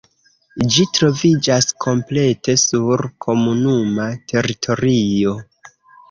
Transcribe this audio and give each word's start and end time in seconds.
Ĝi 0.75 0.83
troviĝas 0.97 1.67
komplete 1.85 2.55
sur 2.61 3.03
komunuma 3.25 4.07
teritorio. 4.33 5.35